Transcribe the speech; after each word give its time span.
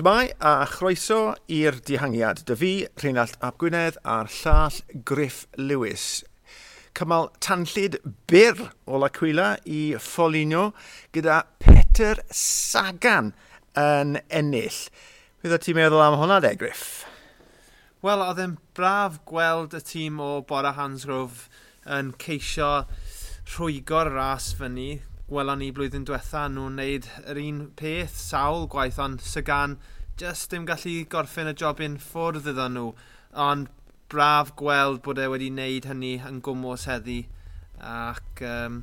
Shmai 0.00 0.30
a 0.40 0.64
chroeso 0.64 1.34
i'r 1.52 1.76
dihangiad. 1.84 2.38
Dy 2.48 2.54
fi, 2.56 2.68
Rheinald 3.02 3.34
Ap 3.44 3.58
Gwynedd 3.60 3.98
a'r 4.08 4.30
llall 4.32 4.78
Griff 5.04 5.42
Lewis. 5.60 6.22
Cymal 6.96 7.28
tanllid 7.44 7.98
byr 8.30 8.62
o 8.88 8.96
Lacwila 9.02 9.50
i 9.68 9.82
Foligno 10.00 10.70
gyda 11.12 11.42
Peter 11.60 12.22
Sagan 12.32 13.34
yn 13.76 14.16
ennill. 14.32 14.80
Fydda 15.44 15.60
ti'n 15.66 15.76
meddwl 15.82 16.06
am 16.06 16.16
hwnna 16.22 16.40
de, 16.46 16.54
Griff? 16.64 17.04
Wel, 18.00 18.24
oedd 18.24 18.40
e'n 18.40 18.56
braf 18.72 19.20
gweld 19.28 19.76
y 19.76 19.84
tîm 19.84 20.24
o 20.24 20.30
Bora 20.48 20.72
Hansgrove 20.80 21.50
yn 21.84 22.14
ceisio 22.24 22.72
rhwygo'r 23.52 24.14
ras 24.16 24.54
fyny 24.56 24.94
welon 25.30 25.60
ni 25.62 25.68
blwyddyn 25.70 26.02
diwetha 26.02 26.48
nhw'n 26.50 26.74
wneud 26.74 27.04
yr 27.30 27.38
un 27.38 27.58
peth, 27.78 28.16
sawl 28.18 28.64
gwaith, 28.72 28.96
ond 28.98 29.20
Sagan 29.22 29.76
just 30.20 30.50
ddim 30.52 30.66
gallu 30.68 31.06
gorffen 31.08 31.48
y 31.48 31.54
job 31.56 31.78
un 31.80 31.96
ffwrdd 32.00 32.50
iddo 32.52 32.66
nhw. 32.68 32.88
Ond 33.40 33.70
braf 34.12 34.50
gweld 34.58 35.00
bod 35.04 35.20
e 35.22 35.28
wedi 35.32 35.48
wneud 35.52 35.86
hynny 35.88 36.16
yn 36.28 36.42
gwmwys 36.44 36.84
heddi. 36.90 37.22
Ac 37.80 38.42
um, 38.44 38.82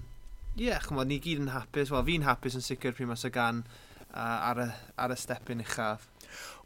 ie, 0.56 0.70
yeah, 0.70 0.82
chymod, 0.82 1.10
ni 1.12 1.20
gyd 1.22 1.44
yn 1.44 1.52
hapus. 1.54 1.92
Wel, 1.94 2.06
fi'n 2.08 2.26
hapus 2.26 2.58
yn 2.58 2.66
sicr 2.66 2.96
pryd 2.98 3.12
mas 3.12 3.28
o 3.28 3.32
gan 3.34 3.62
uh, 3.62 4.48
ar, 4.50 4.64
y, 4.64 4.70
ar 4.98 5.14
y 5.14 5.20
stepyn 5.20 5.62
uchaf. 5.62 6.08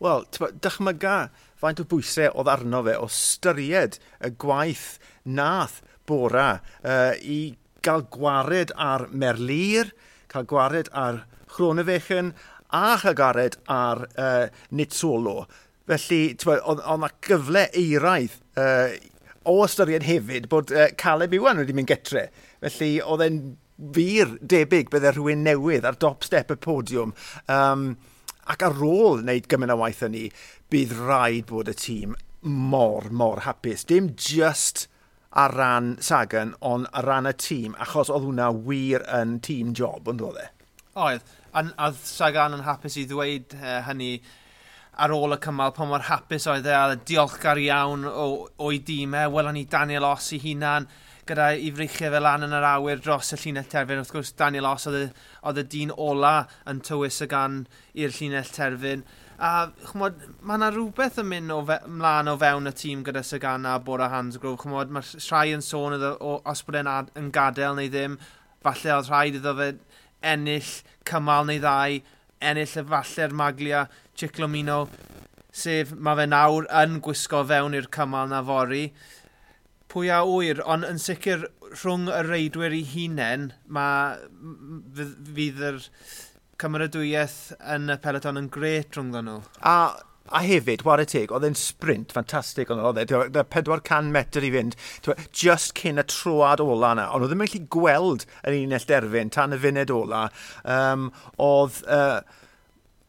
Wel, 0.02 0.23
dychmyga 0.63 1.17
faint 1.59 1.83
o 1.83 1.88
bwysau 1.91 2.31
oedd 2.31 2.53
arno 2.53 2.81
fe 2.88 2.95
o 2.95 3.09
styried 3.11 3.99
y 4.23 4.31
gwaith 4.39 4.94
nath 5.27 5.81
bora 6.08 6.61
uh, 6.80 7.11
i 7.19 7.58
gael 7.83 8.08
gwared 8.13 8.72
ar 8.80 9.09
Merlir, 9.11 9.91
cael 10.31 10.47
gwared 10.47 10.94
ar 10.95 11.25
Chronefechen, 11.52 12.31
a 12.75 12.97
Llagared 13.02 13.58
ar 13.72 14.05
uh, 14.16 14.45
Nitsolo. 14.77 15.45
Felly, 15.89 16.22
oedd 16.47 16.83
yna 16.88 17.09
gyfle 17.25 17.66
eiraidd 17.77 18.38
uh, 18.59 18.94
o 19.50 19.58
ystyried 19.66 20.05
hefyd 20.08 20.47
bod 20.52 20.72
uh, 20.75 20.92
Caleb 20.97 21.36
Iwan 21.36 21.59
wedi 21.61 21.75
mynd 21.75 21.92
getre. 21.92 22.30
Felly, 22.64 22.94
oedd 23.02 23.25
e'n 23.25 23.42
fur 23.81 24.38
debyg 24.53 24.92
bydde 24.94 25.16
rhywun 25.16 25.45
newydd 25.47 25.88
ar 25.89 25.97
dop 25.99 26.23
step 26.27 26.53
y 26.53 26.59
podiwm. 26.61 27.16
Um, 27.52 27.95
ac 28.52 28.64
ar 28.67 28.77
ôl 28.86 29.22
wneud 29.22 29.49
gymaint 29.49 29.73
o 29.73 29.80
waith 29.81 30.03
yn 30.05 30.16
ni, 30.16 30.25
bydd 30.72 30.94
rhaid 30.99 31.47
bod 31.49 31.72
y 31.72 31.75
tîm 31.77 32.16
mor, 32.42 33.09
mor 33.11 33.44
hapus. 33.45 33.86
Dim 33.89 34.14
just 34.16 34.88
ar 35.31 35.53
ran 35.55 35.95
Sagan, 36.02 36.55
ond 36.61 36.89
ar 36.94 37.08
ran 37.08 37.30
y 37.30 37.36
tîm, 37.38 37.75
achos 37.80 38.11
oedd 38.11 38.27
hwnna 38.27 38.49
wir 38.66 39.05
yn 39.19 39.39
tîm 39.45 39.75
job, 39.77 40.09
ond 40.11 40.23
oedd 40.25 40.42
e? 40.42 40.47
Oedd, 40.92 41.23
a, 41.56 41.61
oedd 41.86 42.00
Sagan 42.03 42.58
yn 42.58 42.66
hapus 42.66 42.97
i 43.00 43.06
ddweud 43.08 43.53
uh, 43.56 43.78
hynny 43.88 44.17
ar 45.00 45.14
ôl 45.16 45.31
y 45.31 45.38
cymal 45.39 45.72
pan 45.72 45.88
mor 45.88 46.03
hapus 46.03 46.50
oedd 46.52 46.66
e 46.67 46.73
a 46.75 46.98
diolchgar 47.08 47.61
iawn 47.61 48.03
o'i 48.11 48.81
dîmau. 48.83 49.30
E. 49.30 49.31
Welon 49.31 49.56
ni 49.56 49.64
Daniel 49.72 50.09
Os 50.09 50.28
i 50.36 50.42
hunan 50.44 50.89
gyda 51.30 51.53
i 51.56 51.70
frichiau 51.72 52.11
fel 52.11 52.25
lan 52.28 52.44
yn 52.44 52.58
yr 52.58 52.67
awyr 52.73 53.00
dros 53.00 53.31
y 53.31 53.39
llinell 53.39 53.70
terfyn. 53.72 54.02
Wrth 54.02 54.11
gwrs, 54.11 54.33
Daniel 54.36 54.67
Os 54.67 54.89
oedd 54.92 55.61
y 55.61 55.66
dyn 55.72 55.95
ola 55.95 56.33
yn 56.67 56.83
tywys 56.83 57.22
y 57.23 57.30
gan 57.31 57.61
i'r 57.95 58.11
llinell 58.17 58.52
terfyn. 58.52 59.05
A 59.39 59.53
chmod, 59.94 60.20
mae 60.44 60.59
yna 60.59 60.73
rhywbeth 60.73 61.22
yn 61.23 61.31
mynd 61.31 61.55
o 61.55 61.61
fe, 61.72 61.80
mlaen 61.88 62.33
o 62.33 62.36
fewn 62.42 62.67
y 62.67 62.76
tîm 62.78 63.08
gyda 63.08 63.23
Sagan 63.23 63.64
a 63.66 63.78
Bora 63.80 64.11
Hansgrove. 64.11 64.59
Chmod, 64.66 64.92
mae 64.92 65.08
rhai 65.23 65.55
yn 65.55 65.64
sôn 65.64 65.95
iddo, 65.95 66.17
o, 66.20 66.36
os 66.52 66.67
bod 66.67 66.81
e'n 66.83 66.92
yn 67.16 67.31
gadael 67.31 67.80
neu 67.80 67.89
ddim. 67.89 68.20
Falle 68.61 69.00
oedd 69.00 69.09
rhaid 69.09 69.39
iddo 69.39 69.55
fe 69.58 69.72
ennill 70.22 70.73
cymal 71.08 71.47
neu 71.50 71.61
ddau, 71.61 72.02
ennill 72.41 72.77
efalle'r 72.83 73.36
maglia 73.38 73.86
Ciclomino, 74.17 74.86
sef 75.52 75.92
mae 75.98 76.20
fe 76.21 76.27
nawr 76.32 76.67
yn 76.82 76.99
gwisgo 77.04 77.43
fewn 77.48 77.76
i'r 77.77 77.89
cymal 77.93 78.32
na 78.32 78.42
fori. 78.45 78.86
Pwy 79.92 80.11
a 80.14 80.21
wyr, 80.27 80.61
ond 80.64 80.87
yn 80.87 81.02
sicr 81.04 81.49
rhwng 81.71 82.08
y 82.11 82.21
reidwyr 82.27 82.76
i 82.76 82.83
hunain, 82.93 83.49
mae 83.67 84.21
fydd 85.36 85.65
yr 85.71 85.82
cymrydwyaeth 86.61 87.39
yn 87.76 87.92
y 87.92 87.98
peloton 88.03 88.39
yn 88.39 88.49
gret 88.53 88.95
rhwngddyn 88.95 89.27
nhw. 89.27 89.42
A 89.65 89.76
A 90.31 90.42
hefyd, 90.45 90.86
war 90.87 91.02
y 91.03 91.05
teg, 91.09 91.31
oedd 91.36 91.45
e'n 91.47 91.58
sprint 91.59 92.14
ffantastig 92.15 92.69
ond 92.71 92.83
oedd 92.87 93.02
e. 93.03 93.43
400 93.52 94.11
metr 94.14 94.45
i 94.47 94.52
fynd, 94.53 94.77
just 95.36 95.73
cyn 95.80 95.99
y 95.99 96.05
troad 96.08 96.64
ola 96.64 96.93
yna. 96.95 97.09
Ond 97.11 97.25
oedd 97.25 97.36
e'n 97.36 97.42
mynd 97.42 97.52
gallu 97.52 97.71
gweld 97.75 98.27
yr 98.47 98.58
unell 98.61 98.87
derfyn 98.87 99.33
tan 99.36 99.55
y 99.55 99.59
funed 99.61 99.91
ola. 99.95 100.25
Um, 100.64 101.09
oedd 101.41 101.81
uh, 101.87 102.21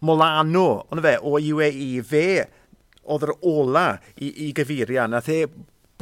Molano, 0.02 0.66
ond 0.90 1.04
fe, 1.04 1.16
o 1.22 1.38
UAE, 1.38 1.90
fe 2.06 2.26
oedd 3.02 3.26
yr 3.28 3.36
ola 3.46 3.86
i, 4.18 4.32
i 4.48 4.52
gyfeirio. 4.56 5.06
Nath 5.10 5.30
e 5.30 5.44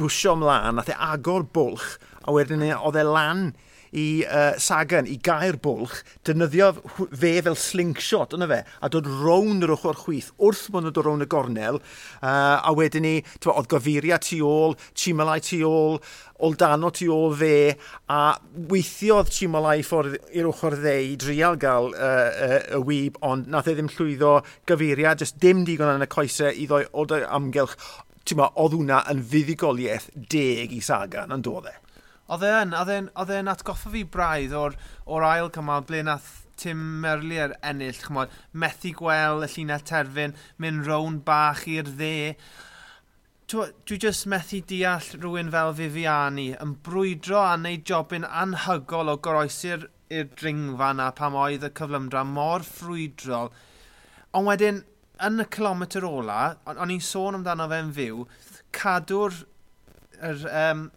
bwysio 0.01 0.33
mlaen, 0.41 0.79
nath 0.79 0.89
e 0.89 0.97
agor 0.97 1.45
bwlch, 1.53 1.99
a 2.25 2.33
wedyn 2.33 2.65
e- 2.65 2.77
oedd 2.77 2.97
e 2.97 3.05
lan 3.05 3.51
i 3.91 4.23
uh, 4.23 4.53
Sagan 4.61 5.07
i 5.09 5.17
gair 5.23 5.57
bwlch, 5.61 6.01
dynyddio 6.27 6.71
fe 7.11 7.33
fel 7.43 7.57
slingshot, 7.59 8.35
yna 8.37 8.47
fe, 8.51 8.59
a 8.79 8.89
dod 8.91 9.09
rown 9.09 9.63
yr 9.65 9.75
ochr 9.75 9.99
chwith 10.05 10.31
wrth 10.39 10.67
bod 10.71 10.85
nhw'n 10.85 10.95
dod 10.95 11.07
rown 11.07 11.25
y 11.25 11.29
gornel, 11.31 11.81
uh, 12.21 12.57
a 12.63 12.73
wedyn 12.77 13.05
ni, 13.05 13.15
twa, 13.43 13.57
oedd 13.59 13.69
gofuria 13.71 14.19
tu 14.23 14.41
ôl, 14.47 14.77
Chimalai 14.95 15.41
tu 15.43 15.61
ôl, 15.67 15.99
Oldano 16.41 16.89
tu 16.89 17.11
ôl 17.13 17.35
fe, 17.37 17.75
a 18.09 18.21
weithiodd 18.71 19.29
Chimalai 19.33 19.83
ffordd 19.85 20.17
i'r 20.33 20.49
ochr 20.49 20.77
dde 20.79 20.95
i 21.11 21.17
drial 21.21 21.59
gael 21.61 21.91
uh, 21.91 22.31
uh, 22.31 22.55
y 22.79 22.81
wyb, 22.87 23.19
ond 23.27 23.51
nath 23.51 23.69
e 23.69 23.75
ddim 23.77 23.91
llwyddo 23.91 24.39
gyfeiriad, 24.69 25.21
jyst 25.21 25.37
dim 25.43 25.65
digon 25.67 25.99
yn 25.99 26.07
y 26.07 26.09
coesau 26.11 26.55
i 26.55 26.65
ddoi 26.69 26.85
o'r 26.95 27.27
amgylch. 27.27 27.77
Ti'n 28.21 28.37
ma, 28.37 28.51
oedd 28.61 28.75
hwnna 28.77 29.03
yn 29.09 29.21
fuddugoliaeth 29.25 30.11
deg 30.29 30.73
i 30.77 30.81
Sagan 30.85 31.33
yn 31.33 31.41
dod 31.45 31.69
e? 31.69 31.73
Oedd 32.31 32.45
e'n, 32.47 32.75
oedd 33.19 33.33
e'n 33.35 33.51
atgoffa 33.51 33.91
fi 33.91 34.05
braidd 34.07 34.53
o'r, 34.55 34.77
or 35.03 35.25
ail 35.27 35.49
cymal 35.51 35.83
ble 35.87 35.99
nath 36.07 36.29
Tim 36.61 36.81
Merlier 37.01 37.55
ennill, 37.65 37.97
chymod, 38.05 38.31
methu 38.53 38.93
gweld 38.95 39.47
y 39.47 39.49
llinell 39.51 39.83
terfyn, 39.87 40.35
mynd 40.61 40.85
rown 40.87 41.17
bach 41.25 41.65
i'r 41.67 41.89
dde. 41.89 42.35
Dwi 43.51 43.97
jyst 43.97 44.29
methu 44.31 44.61
deall 44.69 45.09
rhywun 45.17 45.49
fel 45.51 45.73
Viviani 45.79 46.51
yn 46.61 46.77
brwydro 46.85 47.41
a 47.41 47.57
wneud 47.57 47.83
jobyn 47.89 48.27
anhygol 48.43 49.11
o 49.11 49.17
goroesi'r 49.25 49.89
i'r 50.13 50.29
dringfa 50.37 50.93
na 50.95 51.09
pam 51.17 51.35
oedd 51.41 51.65
y 51.67 51.73
cyflymdra 51.81 52.23
mor 52.27 52.63
ffrwydrol. 52.67 53.51
Ond 54.37 54.47
wedyn, 54.47 54.83
yn 55.27 55.43
y 55.43 55.49
kilometr 55.51 56.07
ola, 56.07 56.39
o'n 56.69 56.93
i'n 56.95 57.03
sôn 57.03 57.41
amdano 57.41 57.67
fe'n 57.73 57.91
fyw, 57.97 58.23
cadw'r 58.77 59.35
er, 60.21 60.45
um, 60.47 60.87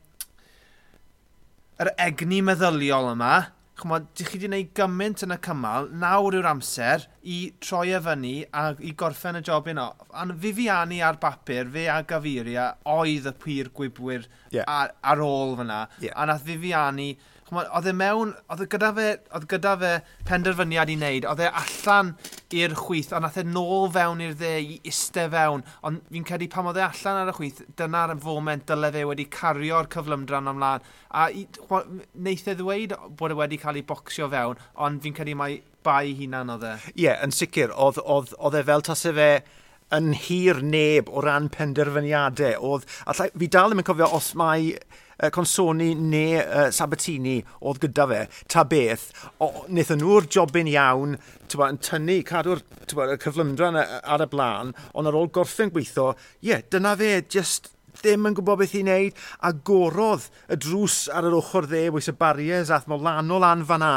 yr 1.83 1.91
egni 1.99 2.39
meddyliol 2.45 3.11
yma, 3.15 3.35
chymod, 3.81 4.07
dych 4.15 4.29
chi 4.31 4.39
wedi 4.39 4.47
gwneud 4.47 4.69
gymaint 4.79 5.25
yn 5.27 5.35
y 5.35 5.39
cymal, 5.43 5.89
nawr 5.99 6.37
yw'r 6.39 6.47
amser 6.47 7.09
i 7.27 7.39
troi 7.65 7.89
e 7.97 8.01
fyny 8.05 8.35
a 8.55 8.69
i 8.79 8.93
gorffen 9.01 9.41
y 9.41 9.43
job 9.49 9.67
yno. 9.73 9.89
A'n 10.15 10.37
fifiani 10.43 11.01
ar 11.03 11.19
bapur, 11.23 11.73
fe 11.75 11.89
a 11.91 11.99
Gaviria 12.07 12.69
oedd 12.95 13.27
y 13.27 13.35
pur 13.43 13.73
gwybwyr 13.81 14.29
yeah. 14.55 14.63
ar, 14.71 14.95
ar 15.03 15.25
ôl 15.25 15.57
fyna. 15.59 15.81
Yeah. 15.99 16.15
A 16.15 16.29
nath 16.31 16.47
fifiani 16.47 17.11
oedd 17.53 17.89
e 17.89 17.93
mewn, 17.97 18.33
oedd 18.49 18.63
e 18.65 18.67
gyda 18.73 18.91
fe, 18.97 19.09
oedd 19.37 19.47
gyda 19.51 19.75
fe 19.81 19.91
penderfyniad 20.29 20.93
i 20.93 20.97
wneud, 20.97 21.27
oedd 21.29 21.43
e 21.45 21.51
allan 21.51 22.15
i'r 22.55 22.77
chwith, 22.79 23.13
ond 23.17 23.27
nath 23.27 23.41
e 23.41 23.45
nôl 23.47 23.91
fewn 23.95 24.23
i'r 24.25 24.37
dde 24.39 24.53
i 24.63 24.79
iste 24.89 25.27
fewn, 25.33 25.65
ond 25.85 26.01
fi'n 26.13 26.27
credu 26.29 26.49
pam 26.53 26.71
oedd 26.71 26.81
e 26.81 26.85
allan 26.87 27.21
ar 27.25 27.33
y 27.33 27.37
chwith, 27.37 27.65
dyna'r 27.79 28.15
foment 28.23 28.67
dyle 28.71 28.93
fe 28.95 29.05
wedi 29.11 29.29
cario'r 29.33 29.91
cyflymdran 29.93 30.53
ymlaen, 30.55 30.87
a 31.15 31.27
wneith 31.31 32.49
e 32.49 32.57
ddweud 32.59 32.97
bod 33.19 33.35
e 33.35 33.39
wedi 33.43 33.61
cael 33.61 33.81
ei 33.81 33.87
bocsio 33.87 34.31
fewn, 34.33 34.63
ond 34.87 35.03
fi'n 35.05 35.17
credu 35.17 35.37
mai 35.39 35.59
bai 35.85 36.15
hunan 36.17 36.55
oedd 36.55 36.65
e. 36.65 36.73
Ie, 36.95 37.05
yeah, 37.09 37.21
yn 37.25 37.35
sicr, 37.35 37.75
oedd, 37.75 38.01
oedd, 38.01 38.33
oedd 38.39 38.57
e 38.57 38.65
fel 38.71 38.87
tas 38.87 39.05
e 39.05 39.13
fe 39.19 39.29
yn 39.95 40.13
hir 40.17 40.61
neb 40.65 41.11
o 41.11 41.23
ran 41.25 41.51
penderfyniadau. 41.53 42.57
Oedd, 42.65 42.87
allai, 43.11 43.31
fi 43.35 43.49
dal 43.53 43.73
ddim 43.73 43.83
yn 43.83 43.89
cofio 43.89 44.09
os 44.17 44.31
mai 44.39 44.73
uh, 44.73 45.31
Consoni 45.35 45.93
neu 45.99 46.41
uh, 46.41 46.71
Sabatini 46.75 47.37
oedd 47.61 47.83
gyda 47.85 48.09
fe, 48.11 48.23
ta 48.51 48.65
beth, 48.69 49.11
wnaethon 49.43 50.03
nhw'r 50.03 50.31
jobyn 50.33 50.71
iawn 50.73 51.19
ba, 51.55 51.69
yn 51.71 51.79
tynnu, 51.85 52.19
cadw'r 52.27 52.65
y 52.65 53.21
cyflymdran 53.23 53.79
ar 53.79 54.25
y 54.25 54.31
blaen, 54.33 54.75
ond 54.95 55.11
ar 55.11 55.21
ôl 55.21 55.31
gorffen 55.35 55.71
gweithio, 55.75 56.13
ie, 56.43 56.51
yeah, 56.51 56.67
dyna 56.73 56.97
fe, 56.99 57.13
just 57.31 57.75
ddim 57.95 58.27
yn 58.27 58.35
gwybod 58.35 58.59
beth 58.59 58.75
i 58.75 58.83
wneud, 58.83 59.19
a 59.47 59.53
gorodd 59.69 60.27
y 60.51 60.59
drws 60.59 61.05
ar 61.15 61.29
yr 61.29 61.39
ochr 61.39 61.69
dde, 61.71 61.87
wais 61.95 62.11
y 62.11 62.17
barriers 62.19 62.73
ath 62.75 62.89
molano 62.91 63.39
lan 63.43 63.63
fan 63.69 63.87
a, 63.87 63.95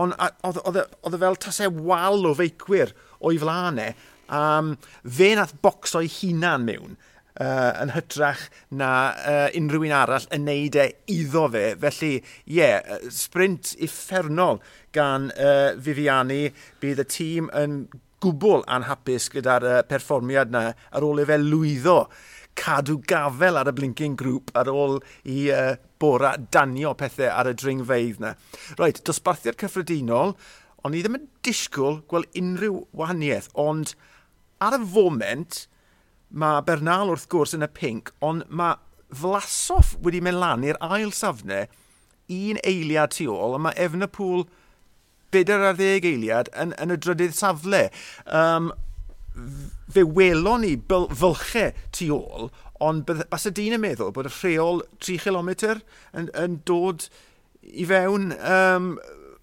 ond 0.00 0.12
e, 0.12 0.28
oedd 0.44 1.16
e 1.16 1.20
fel 1.24 1.40
tasau 1.40 1.72
wal 1.88 2.28
o 2.28 2.34
feicwyr 2.36 2.92
o'i 3.24 3.40
flanau, 3.40 3.88
e, 3.88 4.09
Um, 4.30 4.76
fe 5.04 5.32
nath 5.34 5.56
bocso'i 5.62 6.10
hunan 6.20 6.66
mewn 6.68 6.98
uh, 7.40 7.72
yn 7.82 7.92
hytrach 7.94 8.46
na 8.70 8.90
uh, 9.14 9.48
unrhyw 9.58 9.88
un 9.88 9.96
arall 9.96 10.28
yn 10.34 10.46
neud 10.48 10.78
e 10.78 10.86
iddo 11.14 11.46
fe. 11.52 11.64
Felly, 11.82 12.12
ie, 12.20 12.58
yeah, 12.60 13.00
sprint 13.14 13.74
effernol 13.82 14.60
gan 14.94 15.30
uh, 15.34 15.72
Viviani. 15.78 16.46
Bydd 16.82 17.04
y 17.04 17.08
tîm 17.16 17.50
yn 17.56 17.82
gwbl 18.20 18.66
anhapus 18.68 19.30
gyda'r 19.32 19.66
uh, 19.68 19.80
perfformiad 19.88 20.52
yna 20.52 20.66
ar 20.70 21.06
ôl 21.06 21.22
i 21.22 21.28
fe 21.28 21.40
lwyddo 21.40 21.98
cadw 22.60 22.98
gafel 23.08 23.56
ar 23.56 23.70
y 23.70 23.74
blinking 23.76 24.18
grŵp 24.20 24.50
ar 24.58 24.68
ôl 24.68 24.98
i 25.24 25.46
uh, 25.54 25.76
bora 26.00 26.34
danio 26.52 26.92
pethau 26.98 27.30
ar 27.32 27.48
y 27.48 27.54
dringfeidd 27.56 28.20
yna. 28.20 28.34
Roed, 28.78 29.00
dosbarthiad 29.06 29.58
cyffredinol, 29.60 30.34
ond 30.84 30.96
i 30.96 31.02
ddim 31.04 31.18
yn 31.20 31.28
disgwyl 31.46 32.00
gweld 32.10 32.28
unrhyw 32.36 32.82
wahaniaeth, 32.96 33.50
ond 33.60 33.94
ar 34.60 34.76
y 34.76 34.80
foment, 34.94 35.64
mae 36.30 36.62
Bernal 36.66 37.10
wrth 37.12 37.28
gwrs 37.32 37.56
yn 37.56 37.66
y 37.66 37.70
pink, 37.74 38.12
ond 38.24 38.46
mae 38.48 38.78
Flasoff 39.10 39.96
wedi 40.04 40.20
mynd 40.22 40.38
lan 40.38 40.66
i'r 40.66 40.78
ail 40.86 41.10
safne 41.16 41.64
un 42.30 42.60
eiliad 42.62 43.10
tu 43.16 43.26
ôl, 43.32 43.56
a 43.56 43.62
mae 43.62 43.74
Efnapŵl 43.80 44.44
bedair 45.34 45.64
ar 45.66 45.78
ddeg 45.78 46.06
eiliad 46.06 46.50
yn, 46.54 46.74
yn 46.78 46.94
y 46.94 46.98
drydydd 47.02 47.34
safle. 47.34 47.88
Um, 48.26 48.70
fe 49.90 50.04
welon 50.06 50.64
ni 50.64 50.76
fylchau 50.90 51.72
tu 51.96 52.10
ôl, 52.14 52.50
ond 52.82 53.06
bas 53.06 53.46
y 53.46 53.52
dyn 53.54 53.76
yn 53.76 53.82
meddwl 53.82 54.12
bod 54.14 54.28
y 54.30 54.34
rheol 54.34 54.84
3 55.02 55.18
km 55.26 55.50
yn, 55.58 56.30
yn 56.30 56.60
dod 56.68 57.08
i 57.60 57.86
fewn 57.88 58.32
um, 58.38 58.94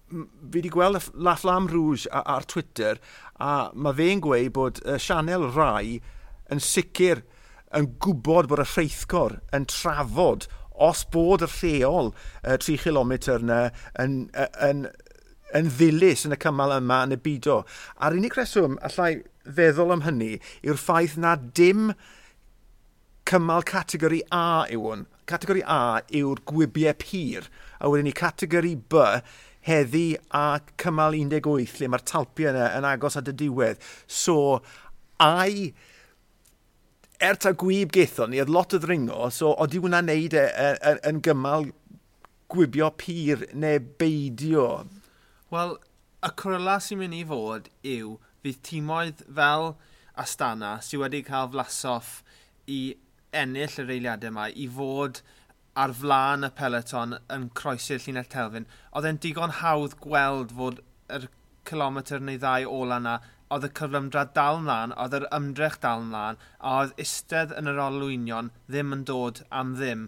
fi 0.08 0.26
wedi 0.54 0.70
gweld 0.72 1.10
La 1.14 1.34
Flam 1.36 1.68
Rouge 1.68 2.08
ar 2.10 2.46
Twitter 2.48 3.00
a 3.40 3.70
mae 3.74 3.96
fe'n 3.98 4.22
gweud 4.24 4.54
bod 4.56 4.80
y 4.84 4.96
sianel 5.02 5.48
rai 5.54 5.98
yn 6.52 6.62
sicr 6.64 7.22
yn 7.76 7.90
gwybod 8.00 8.48
bod 8.48 8.62
y 8.64 8.66
rheithgor 8.68 9.38
yn 9.54 9.68
trafod 9.68 10.48
os 10.88 11.04
bod 11.12 11.44
y 11.44 11.50
rheol 11.50 12.12
y 12.42 12.56
3 12.64 12.78
km 12.86 13.14
yna 13.36 13.60
yn, 14.00 14.14
yn, 14.64 14.86
yn 15.58 15.72
ddilys 15.76 16.24
yn 16.28 16.36
y 16.36 16.40
cymal 16.40 16.76
yma 16.78 17.02
yn 17.06 17.16
y 17.18 17.20
bido. 17.20 17.60
A'r 17.98 18.16
unig 18.16 18.38
reswm 18.38 18.78
allai 18.86 19.10
feddwl 19.44 19.96
am 19.96 20.06
hynny 20.06 20.36
yw'r 20.62 20.80
ffaith 20.80 21.18
na 21.20 21.34
dim 21.36 21.92
cymal 23.28 23.66
categori 23.68 24.22
A 24.32 24.64
yw 24.72 24.86
hwn. 24.86 25.06
Categori 25.28 25.64
A 25.68 26.00
yw'r 26.16 26.40
gwibiau 26.48 26.96
pyr. 26.96 27.50
a 27.78 27.88
wedyn 27.88 28.08
ni 28.08 28.12
categori 28.12 28.74
B 28.90 29.02
heddi 29.66 30.16
a 30.34 30.60
cymal 30.80 31.16
18 31.18 31.78
lle 31.78 31.90
mae'r 31.90 32.04
talpiau 32.06 32.52
yna 32.52 32.68
yn 32.78 32.86
agos 32.88 33.18
at 33.20 33.30
y 33.30 33.34
diwedd. 33.42 33.82
So, 34.06 34.60
ai 35.22 35.72
er 37.18 37.40
ta 37.42 37.52
gwyb 37.58 37.92
gaethon 37.94 38.32
ni, 38.32 38.40
oedd 38.42 38.52
lot 38.54 38.76
o 38.76 38.80
ddringo, 38.82 39.26
so 39.34 39.52
oeddi 39.56 39.82
hwnna'n 39.82 40.08
neud 40.08 40.36
e, 40.38 40.44
e, 40.46 40.70
e, 40.76 40.94
yn 41.10 41.20
gymal 41.26 41.68
gwibio 42.52 42.92
pyr 43.00 43.48
neu 43.58 43.82
beidio? 44.00 44.68
Wel, 45.52 45.76
y 46.24 46.30
cwrla 46.38 46.78
sy'n 46.84 47.02
mynd 47.02 47.18
i 47.18 47.24
fod 47.26 47.68
yw 47.86 48.16
fydd 48.44 48.62
tîmoedd 48.68 49.26
fel 49.26 49.72
Astana 50.18 50.76
sydd 50.82 51.02
wedi 51.02 51.24
cael 51.26 51.50
flasoff 51.52 52.22
i 52.70 52.94
ennill 53.36 53.76
yr 53.82 53.92
eiliadau 53.94 54.32
yma 54.32 54.48
i 54.50 54.66
fod 54.72 55.20
uh, 55.20 55.37
ar 55.78 55.94
flaen 55.94 56.46
y 56.46 56.50
peleton 56.58 57.16
yn 57.34 57.48
croesi'r 57.58 58.02
llinell 58.04 58.30
Telfyn, 58.32 58.68
oedd 58.96 59.08
e'n 59.08 59.20
digon 59.22 59.58
hawdd 59.60 59.96
gweld 60.02 60.54
fod 60.58 60.80
yr 61.14 61.28
kilometr 61.68 62.22
neu 62.24 62.40
ddau 62.40 62.66
ola 62.80 62.98
yna, 63.02 63.16
oedd 63.54 63.66
y 63.68 63.70
cyflymdrad 63.78 64.34
dal 64.36 64.60
mlaen, 64.64 64.92
oedd 65.00 65.16
yr 65.20 65.26
ymdrech 65.38 65.78
dal 65.84 66.04
mlaen, 66.04 66.40
a 66.58 66.74
oedd 66.82 66.98
istedd 67.04 67.54
yn 67.56 67.70
yr 67.70 67.80
olwynion 67.86 68.50
ddim 68.68 68.94
yn 68.96 69.04
dod 69.08 69.42
am 69.60 69.76
ddim. 69.78 70.06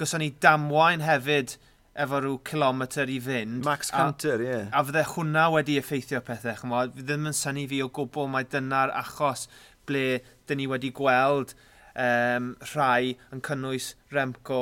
Gyson 0.00 0.24
ni 0.24 0.32
damwain 0.44 1.04
hefyd 1.04 1.56
efo 1.96 2.20
rhyw 2.20 2.40
kilometr 2.48 3.12
i 3.12 3.20
fynd. 3.22 3.62
Max 3.64 3.92
Canter, 3.94 4.42
ie. 4.42 4.50
Yeah. 4.50 4.66
A 4.72 4.82
fydde 4.84 5.06
hwnna 5.14 5.46
wedi 5.54 5.78
effeithio 5.80 6.20
pethau, 6.24 6.56
chymod. 6.60 6.92
Fi 6.96 7.06
ddim 7.06 7.30
yn 7.30 7.36
syni 7.36 7.64
fi 7.70 7.80
o 7.84 7.88
gwbl 8.00 8.28
mae 8.32 8.48
dyna'r 8.52 8.92
achos 9.00 9.46
ble 9.88 10.20
dyn 10.48 10.60
ni 10.60 10.68
wedi 10.70 10.92
gweld 10.96 11.54
um, 11.96 12.52
rhai 12.72 13.16
yn 13.32 13.42
cynnwys 13.46 13.94
Remco, 14.12 14.60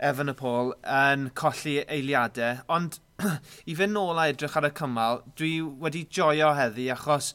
Evan 0.00 0.32
y 0.32 0.36
Pôl, 0.36 0.74
yn 0.88 1.28
colli 1.36 1.78
eiliadau. 1.84 2.64
Ond 2.72 3.00
i 3.70 3.76
fynd 3.76 3.96
nôl 3.96 4.20
a 4.20 4.30
edrych 4.32 4.56
ar 4.56 4.70
y 4.70 4.74
cymal, 4.76 5.24
dwi 5.36 5.58
wedi 5.82 6.06
joio 6.08 6.54
heddi 6.56 6.88
achos 6.92 7.34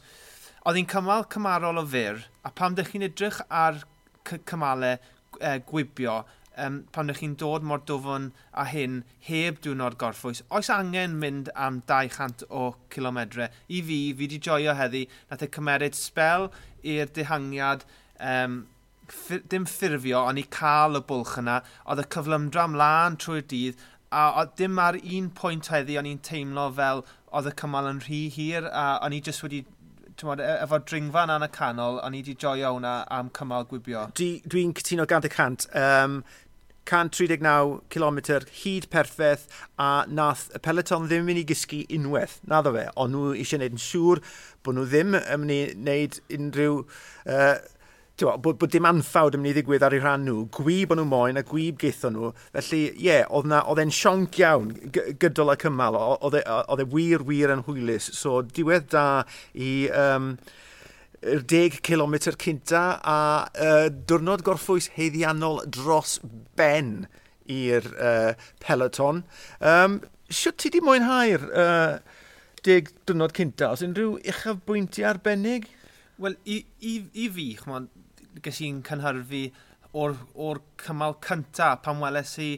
oedd 0.66 0.80
hi'n 0.80 0.90
cymal 0.90 1.28
cymarol 1.30 1.78
o 1.78 1.84
fyr, 1.86 2.24
a 2.42 2.50
pam 2.50 2.74
ddech 2.74 2.90
chi'n 2.90 3.06
edrych 3.06 3.38
ar 3.54 3.84
cymalau 4.26 4.96
e, 5.38 5.52
gwibio, 5.68 6.24
um, 6.58 6.80
pan 6.92 7.06
ydych 7.06 7.22
chi'n 7.22 7.36
dod 7.38 7.66
mor 7.66 7.84
dofon 7.86 8.32
a 8.50 8.64
hyn 8.66 9.02
heb 9.28 9.60
diwrnod 9.62 9.98
gorffwys, 10.00 10.42
oes 10.50 10.70
angen 10.74 11.14
mynd 11.22 11.52
am 11.54 11.82
200 11.86 12.48
o 12.50 12.72
kilometre. 12.90 13.50
I 13.68 13.78
fi, 13.78 14.00
fi 14.10 14.24
wedi 14.24 14.40
joio 14.42 14.74
heddi, 14.74 15.04
nath 15.30 15.44
e 15.46 15.50
cymeryd 15.54 15.98
spel 15.98 16.50
i'r 16.82 17.12
dehangiad 17.14 17.86
um, 18.18 18.64
dim 19.50 19.66
ffurfio, 19.68 20.22
ond 20.28 20.40
i 20.40 20.46
cael 20.58 20.98
y 20.98 21.02
bwlch 21.08 21.36
yna. 21.42 21.60
Oedd 21.86 22.02
y 22.02 22.08
cyflymdra 22.16 22.66
ymlaen 22.70 23.18
trwy'r 23.22 23.46
dydd, 23.52 23.84
a 24.14 24.26
oedd 24.40 24.54
dim 24.60 24.78
ar 24.82 24.98
un 25.00 25.30
pwynt 25.36 25.70
heddi, 25.72 25.98
o'n 25.98 26.10
i'n 26.10 26.22
teimlo 26.24 26.68
fel 26.76 27.04
oedd 27.36 27.50
y 27.50 27.54
cymal 27.60 27.90
yn 27.90 28.02
rhy 28.06 28.22
hir, 28.32 28.70
a 28.70 28.86
o'n 29.04 29.16
i 29.16 29.22
jyst 29.24 29.44
wedi 29.44 29.64
mod, 30.24 30.40
e, 30.40 30.48
efo 30.62 30.80
dringfa 30.88 31.26
yna 31.26 31.36
yn 31.40 31.46
y 31.46 31.52
canol, 31.52 32.00
o'n 32.04 32.16
i 32.16 32.22
wedi 32.22 32.36
joio 32.40 32.72
hwnna 32.76 32.96
am 33.12 33.30
cymal 33.36 33.68
gwibio. 33.68 34.08
Dwi'n 34.16 34.42
dwi 34.48 34.66
cytuno 34.80 35.06
gant 35.10 35.28
y 35.28 35.32
cant. 35.32 35.68
Um, 35.76 36.20
139 36.86 37.80
km 37.90 38.18
hyd 38.62 38.86
perffaith 38.92 39.48
a 39.82 40.06
nath 40.06 40.46
y 40.54 40.60
peleton 40.62 41.08
ddim 41.10 41.26
mynd 41.26 41.42
i 41.42 41.46
gysgu 41.48 41.82
unwaith, 41.98 42.38
na 42.46 42.62
ddo 42.62 42.72
fe, 42.76 42.86
ond 42.94 43.12
nhw 43.16 43.32
eisiau 43.34 43.58
gwneud 43.58 43.74
yn 43.74 43.82
siŵr 43.82 44.22
bod 44.62 44.78
nhw 44.78 44.86
ddim 44.92 45.16
yn 45.18 45.42
mynd 45.42 45.56
i 45.56 45.60
wneud 45.74 46.20
unrhyw 46.38 46.78
uh, 46.78 47.56
bod, 48.24 48.56
bod 48.60 48.72
dim 48.72 48.86
anffawd 48.88 49.36
yn 49.36 49.42
mynd 49.44 49.52
i 49.52 49.56
ddigwydd 49.58 49.84
ar 49.84 49.96
eu 49.96 50.00
rhan 50.00 50.24
nhw, 50.24 50.46
gwyb 50.56 50.92
o'n 50.94 51.02
nhw 51.02 51.08
moyn 51.10 51.40
a 51.40 51.44
gwyb 51.46 51.76
geithon 51.82 52.16
nhw. 52.16 52.30
Felly, 52.54 52.82
ie, 52.94 53.08
yeah, 53.10 53.26
oedd 53.28 53.82
e'n 53.82 53.92
sionc 53.92 54.38
iawn 54.40 54.70
gydol 55.20 55.52
y 55.52 55.58
cymal, 55.60 55.98
e, 56.00 56.44
oedd 56.56 56.84
e 56.84 56.88
wir, 56.94 57.26
wir 57.28 57.52
yn 57.52 57.66
hwylus. 57.68 58.12
So, 58.16 58.40
diwedd 58.42 58.88
da 58.94 59.08
i... 59.54 59.72
Um, 59.92 60.36
10 61.26 61.80
km 61.82 62.14
cynta 62.38 62.82
a 63.02 63.20
uh, 63.48 63.86
diwrnod 63.88 64.44
gorffwys 64.46 64.90
heiddiannol 64.94 65.62
dros 65.72 66.20
ben 66.58 67.06
i'r 67.50 67.88
uh, 67.96 68.34
peloton. 68.62 69.24
Um, 69.60 70.00
Siwt 70.26 70.58
ti 70.58 70.72
di 70.74 70.80
mwynhau'r 70.82 71.42
uh, 71.54 71.98
deg 72.66 72.90
diwrnod 73.06 73.34
cynta? 73.36 73.72
Os 73.74 73.84
unrhyw 73.86 74.16
uchaf 74.18 74.62
bwyntiau 74.68 75.12
arbennig? 75.12 75.68
Wel, 76.22 76.34
i, 76.48 76.62
i, 76.80 76.96
i 77.14 77.28
fi, 77.32 77.48
chmon, 77.60 77.88
ges 78.44 78.60
i'n 78.64 78.82
cynhyrfu 78.86 79.46
o'r, 79.96 80.16
or 80.34 80.60
cymal 80.80 81.16
cynta 81.24 81.74
pan 81.82 82.02
weles 82.02 82.34
i 82.42 82.50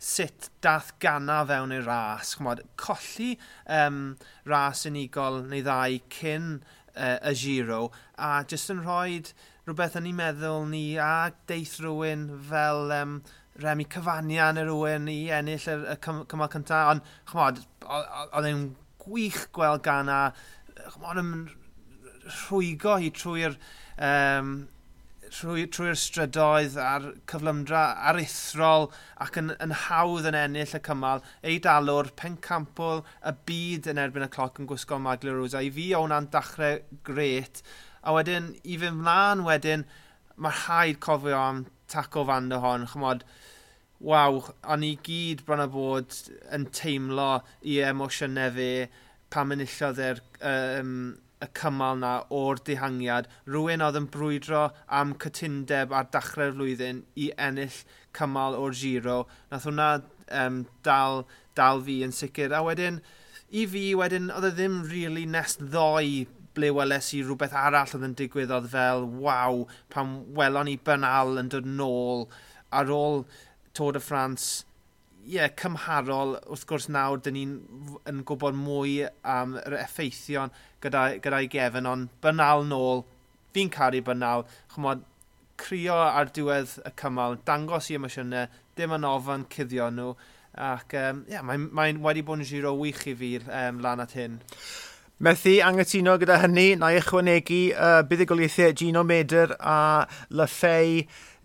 sut 0.00 0.48
dath 0.64 0.94
gana 1.02 1.42
fewn 1.48 1.74
i'r 1.76 1.84
ras. 1.84 2.34
Chmod, 2.38 2.62
colli 2.80 3.34
um, 3.68 4.16
ras 4.48 4.86
unigol 4.88 5.42
neu 5.50 5.64
ddau 5.66 5.98
cyn 6.16 6.54
uh, 6.96 7.18
y 7.28 7.34
giro 7.36 7.82
a 8.16 8.40
jyst 8.48 8.72
yn 8.72 8.82
rhoi 8.86 9.20
rhywbeth 9.66 9.98
yn 10.00 10.08
ei 10.08 10.16
meddwl 10.16 10.64
ni 10.70 10.84
a 10.98 11.30
deith 11.50 11.76
rhywun 11.82 12.26
fel 12.48 12.90
um, 12.96 13.20
Remi 13.60 13.84
Cyfania 13.92 14.48
neu 14.56 14.70
rhywun 14.70 15.10
i 15.12 15.18
ennill 15.36 15.68
y, 15.68 15.76
y 15.92 15.96
cymal 16.00 16.52
cynta. 16.52 16.86
Ond, 16.94 17.04
chmod, 17.28 17.60
oedd 17.84 18.48
e'n 18.48 18.68
gwych 19.04 19.46
gweld 19.56 19.84
gana, 19.84 20.20
chmod, 20.96 21.20
yn 21.20 21.34
rhwygo 22.30 22.96
hi 23.02 23.10
trwy'r 23.14 23.56
um, 24.00 24.54
trwy'r 25.30 25.68
trwy 25.72 25.92
strydoedd 25.98 26.76
a'r 26.82 27.06
cyflymdra 27.30 27.82
arithrol 28.10 28.88
ac 29.24 29.38
yn, 29.40 29.52
yn 29.62 29.74
hawdd 29.86 30.26
yn 30.30 30.38
ennill 30.38 30.74
y 30.76 30.80
cymal, 30.86 31.22
ei 31.46 31.60
dalwr, 31.62 32.10
pencampol, 32.18 33.04
y 33.22 33.32
byd 33.48 33.90
yn 33.92 34.00
erbyn 34.02 34.26
y 34.26 34.30
cloc 34.34 34.58
yn 34.60 34.68
gwisgo 34.70 34.98
Maglia 35.02 35.36
Rosa. 35.36 35.62
I 35.62 35.70
fi 35.74 35.90
hwnna'n 35.94 36.30
dachrau 36.34 36.80
gret, 37.06 37.62
a 38.02 38.14
wedyn 38.16 38.50
i 38.64 38.78
fy 38.80 38.90
mlaen 38.96 39.44
wedyn, 39.46 39.86
mae'r 40.40 40.60
haid 40.64 41.00
cofio 41.04 41.38
am 41.38 41.64
taco 41.90 42.26
fan 42.26 42.50
dy 42.50 42.60
hon, 42.62 42.88
chymod, 42.90 43.24
waw, 44.00 44.42
o'n 44.72 44.86
i 44.86 44.94
gyd 45.06 45.44
bron 45.46 45.62
a 45.62 45.68
bod 45.70 46.16
yn 46.54 46.66
teimlo 46.74 47.32
i 47.62 47.80
emosiynau 47.86 48.54
fe, 48.56 48.70
pam 49.30 49.52
enillodd 49.54 50.00
e'r 50.02 50.22
um, 50.42 50.94
y 51.40 51.48
cymal 51.56 52.00
na 52.00 52.12
o'r 52.36 52.60
dihangiad, 52.66 53.28
Rwy'n 53.48 53.84
oedd 53.84 53.98
yn 54.00 54.08
brwydro 54.12 54.66
am 55.00 55.14
cytundeb 55.22 55.94
ar 55.96 56.08
dachrau'r 56.12 56.56
flwyddyn 56.56 57.04
i 57.16 57.30
ennill 57.48 57.78
cymal 58.16 58.58
o'r 58.58 58.76
giro. 58.76 59.22
Nath 59.50 59.68
hwnna 59.68 59.88
um, 60.42 60.64
dal, 60.86 61.24
dal 61.58 61.82
fi 61.86 62.00
yn 62.06 62.14
sicr. 62.14 62.52
A 62.56 62.62
wedyn, 62.66 63.00
i 63.50 63.66
fi 63.70 63.86
wedyn, 63.98 64.30
oedd 64.34 64.50
e 64.50 64.54
ddim 64.58 64.82
really 64.90 65.26
nes 65.26 65.56
ddoi 65.62 66.26
ble 66.56 66.72
weles 66.74 67.12
i 67.16 67.22
rhywbeth 67.22 67.54
arall 67.56 67.94
oedd 67.96 68.08
yn 68.08 68.16
digwydd 68.18 68.52
oedd 68.54 68.70
fel, 68.72 69.06
waw, 69.22 69.64
pan 69.92 70.18
welon 70.36 70.68
ni 70.68 70.76
Bernal 70.76 71.38
yn 71.40 71.50
dod 71.52 71.68
nôl 71.68 72.26
ar 72.74 72.90
ôl 72.94 73.24
Tôr 73.74 73.94
de 73.94 74.00
France 74.02 74.64
yeah, 75.26 75.50
cymharol, 75.56 76.36
wrth 76.50 76.66
gwrs 76.68 76.88
nawr, 76.92 77.20
dyn 77.24 77.36
ni'n 77.36 77.54
yn 78.08 78.24
gwybod 78.28 78.56
mwy 78.56 79.04
am 79.26 79.56
yr 79.60 79.78
effeithion 79.80 80.52
gyda'i 80.82 81.20
gyda, 81.22 81.42
gefn, 81.52 81.88
ond 81.90 82.10
bynal 82.24 82.66
nôl, 82.68 83.04
fi'n 83.54 83.72
caru 83.72 84.02
bynal, 84.06 84.46
chymod, 84.74 85.04
crio 85.60 85.96
ar 86.00 86.30
diwedd 86.34 86.78
y 86.86 86.92
cymal, 87.00 87.38
dangos 87.46 87.90
i 87.90 87.98
emosiynau, 87.98 88.48
dim 88.78 88.94
yn 88.96 89.08
ofyn 89.08 89.46
cuddio 89.52 89.90
nhw, 89.92 90.14
ac 90.60 90.94
um, 90.98 91.24
yeah, 91.30 91.44
mae'n 91.46 91.68
mae 91.76 91.96
wedi 92.02 92.24
bod 92.26 92.40
yn 92.40 92.48
giro 92.48 92.72
wych 92.78 93.04
i 93.10 93.16
fi'r 93.18 93.44
um, 93.48 93.82
lan 93.84 94.02
at 94.02 94.16
hyn. 94.18 94.40
Methu 95.20 95.58
angytuno 95.60 96.16
gyda 96.20 96.38
hynny, 96.40 96.78
na 96.80 96.94
i 96.94 97.00
ychwanegu 97.00 97.60
uh, 97.74 97.98
buddigoliaethau 98.08 98.72
Gino 98.80 99.04
Medr 99.04 99.52
a 99.60 100.06
Lafay 100.32 101.04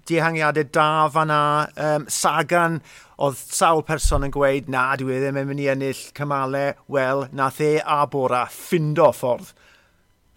dihangiadau 0.09 0.69
da 0.71 0.87
fan'na. 1.13 1.41
Um, 1.75 2.07
Sagan, 2.11 2.81
oedd 3.17 3.37
sawl 3.39 3.85
person 3.87 4.27
yn 4.27 4.33
gweud, 4.35 4.71
na, 4.71 4.87
dwi 4.99 5.17
e 5.17 5.21
ddim 5.23 5.41
yn 5.41 5.51
mynd 5.51 5.65
i 5.65 5.69
ennill 5.73 6.07
cymalau. 6.17 6.73
Wel, 6.91 7.27
nath 7.35 7.61
e 7.63 7.77
a 7.79 8.03
Bora 8.09 8.45
ffindo 8.51 9.11
ffordd 9.15 9.53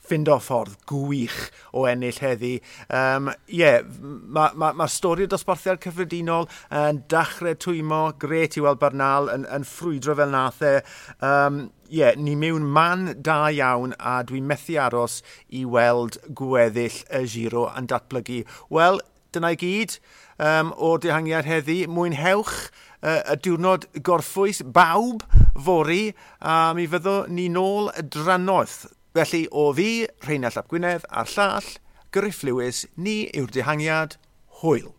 ffindo 0.09 0.39
ffordd 0.41 0.77
gwych 0.89 1.37
o 1.77 1.85
ennill 1.89 2.21
heddi. 2.23 2.55
Um, 2.89 3.31
yeah, 3.47 3.83
mae 4.01 4.55
ma, 4.57 4.73
ma 4.77 4.87
stori 4.91 5.27
o 5.27 5.31
dosbarthiad 5.31 5.83
cyffredinol 5.85 6.49
yn 6.75 7.03
dachrau 7.13 7.59
twymo, 7.61 8.03
gret 8.21 8.57
i 8.59 8.65
weld 8.65 8.81
Bernal 8.81 9.29
yn, 9.33 9.45
yn 9.53 9.67
ffrwydro 9.69 10.17
fel 10.19 10.33
nath 10.35 10.63
e. 10.65 10.79
Um, 11.21 11.67
Ie, 11.89 12.03
yeah, 12.03 12.17
ni 12.21 12.35
mewn 12.37 12.67
man 12.69 13.15
da 13.25 13.47
iawn 13.49 13.95
a 13.97 14.19
dwi'n 14.29 14.45
methu 14.45 14.75
aros 14.77 15.23
i 15.57 15.63
weld 15.65 16.19
gweddill 16.37 16.99
y 17.17 17.23
giro 17.33 17.63
yn 17.73 17.89
datblygu. 17.89 18.43
Wel, 18.77 19.01
Dyna 19.35 19.53
i 19.53 19.59
gyd 19.61 19.99
um, 20.41 20.71
o'r 20.73 21.03
dehangiad 21.05 21.49
heddi. 21.49 21.83
Mwynhewch 21.91 22.55
uh, 23.03 23.21
y 23.29 23.37
diwrnod 23.45 23.89
gorffwys 24.07 24.63
bawb 24.65 25.25
fori 25.59 26.15
a 26.41 26.73
mi 26.77 26.87
fyddo 26.89 27.21
ni 27.29 27.49
nôl 27.53 27.93
y 27.93 28.07
drannoeth. 28.09 28.87
Felly 29.17 29.47
o 29.51 29.71
fi, 29.75 30.07
Rheinald 30.25 30.61
Ap 30.61 30.69
Gwynedd 30.71 31.09
a'r 31.11 31.29
llall, 31.35 31.73
Gryff 32.15 32.45
Lewis, 32.47 32.87
ni 32.97 33.27
yw'r 33.37 33.53
dehangiad. 33.53 34.17
Hwyl. 34.63 34.98